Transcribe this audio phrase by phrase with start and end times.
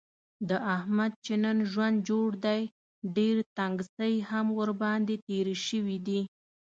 [0.49, 2.61] د احمد چې نن ژوند جوړ دی،
[3.15, 6.21] ډېر تنګڅۍ هم ورباندې تېرې شوي دي.